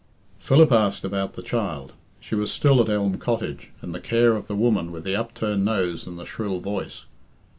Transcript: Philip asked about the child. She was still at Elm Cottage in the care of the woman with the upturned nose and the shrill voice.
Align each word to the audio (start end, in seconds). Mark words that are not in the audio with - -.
Philip 0.39 0.71
asked 0.71 1.03
about 1.03 1.33
the 1.33 1.43
child. 1.43 1.93
She 2.19 2.33
was 2.33 2.51
still 2.51 2.81
at 2.81 2.89
Elm 2.89 3.19
Cottage 3.19 3.69
in 3.83 3.91
the 3.91 3.99
care 3.99 4.35
of 4.35 4.47
the 4.47 4.55
woman 4.55 4.91
with 4.91 5.03
the 5.03 5.15
upturned 5.15 5.63
nose 5.63 6.07
and 6.07 6.17
the 6.17 6.25
shrill 6.25 6.59
voice. 6.59 7.03